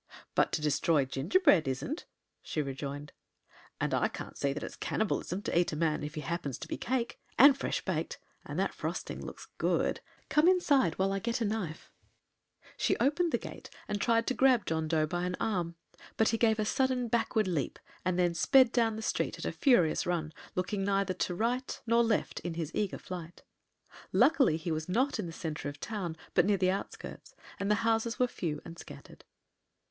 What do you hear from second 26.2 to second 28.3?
but near the outskirts, and the houses were